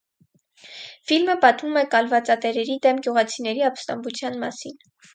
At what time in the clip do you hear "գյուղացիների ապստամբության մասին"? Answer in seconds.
3.07-4.87